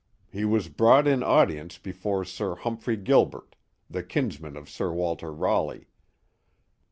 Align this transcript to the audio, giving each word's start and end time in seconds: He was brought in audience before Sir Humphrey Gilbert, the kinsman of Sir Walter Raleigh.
He 0.31 0.45
was 0.45 0.67
brought 0.67 1.07
in 1.07 1.21
audience 1.21 1.77
before 1.77 2.25
Sir 2.25 2.55
Humphrey 2.55 2.97
Gilbert, 2.97 3.55
the 3.87 4.01
kinsman 4.01 4.57
of 4.57 4.67
Sir 4.67 4.91
Walter 4.91 5.31
Raleigh. 5.31 5.89